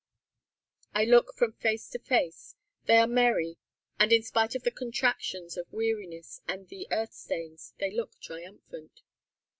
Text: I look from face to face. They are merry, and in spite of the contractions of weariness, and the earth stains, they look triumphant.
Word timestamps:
I 0.95 1.05
look 1.05 1.31
from 1.35 1.51
face 1.53 1.87
to 1.91 1.99
face. 1.99 2.55
They 2.85 2.97
are 2.97 3.05
merry, 3.05 3.57
and 3.99 4.11
in 4.11 4.23
spite 4.23 4.55
of 4.55 4.63
the 4.63 4.71
contractions 4.71 5.57
of 5.57 5.71
weariness, 5.71 6.41
and 6.47 6.67
the 6.67 6.87
earth 6.89 7.13
stains, 7.13 7.75
they 7.77 7.91
look 7.91 8.19
triumphant. 8.19 9.03